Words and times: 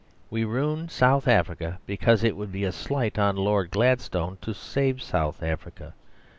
We 0.31 0.45
ruin 0.45 0.89
South 0.89 1.27
Africa 1.27 1.77
because 1.85 2.23
it 2.23 2.35
would 2.35 2.51
be 2.51 2.63
a 2.63 2.71
slight 2.71 3.19
on 3.19 3.35
Lord 3.35 3.69
Gladstone 3.69 4.39
to 4.41 4.51
save 4.51 4.99
South 4.99 5.43
Africa. 5.43 5.93